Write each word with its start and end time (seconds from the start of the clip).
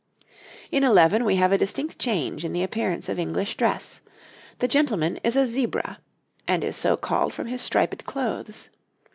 In 0.71 0.83
eleven 0.83 1.23
we 1.25 1.35
have 1.35 1.51
a 1.51 1.59
distinct 1.59 1.99
change 1.99 2.43
in 2.43 2.53
the 2.53 2.63
appearance 2.63 3.07
of 3.07 3.19
English 3.19 3.55
dress. 3.55 4.01
The 4.57 4.67
gentleman 4.67 5.19
is 5.23 5.35
a 5.35 5.45
Zebra, 5.45 5.99
and 6.47 6.63
is 6.63 6.75
so 6.75 6.97
called 6.97 7.35
from 7.35 7.45
his 7.45 7.61
striped 7.61 8.03
clothes. 8.05 8.69